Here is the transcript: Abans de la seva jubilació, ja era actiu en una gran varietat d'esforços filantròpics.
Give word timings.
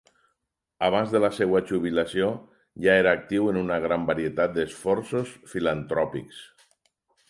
Abans 0.87 1.13
de 1.15 1.21
la 1.23 1.29
seva 1.39 1.61
jubilació, 1.73 2.31
ja 2.87 2.97
era 3.03 3.15
actiu 3.19 3.53
en 3.55 3.63
una 3.63 3.81
gran 3.87 4.11
varietat 4.11 4.59
d'esforços 4.59 5.39
filantròpics. 5.57 6.47